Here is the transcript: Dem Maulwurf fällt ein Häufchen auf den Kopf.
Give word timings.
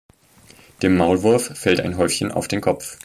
Dem 0.81 0.97
Maulwurf 0.97 1.55
fällt 1.55 1.79
ein 1.79 1.95
Häufchen 1.95 2.31
auf 2.31 2.47
den 2.47 2.59
Kopf. 2.59 2.97